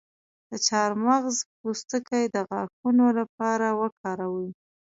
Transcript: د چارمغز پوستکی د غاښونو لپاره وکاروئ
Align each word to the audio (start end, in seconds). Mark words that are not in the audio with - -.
د 0.49 0.51
چارمغز 0.67 1.35
پوستکی 1.59 2.23
د 2.29 2.35
غاښونو 2.49 3.05
لپاره 3.19 3.67
وکاروئ 3.81 4.49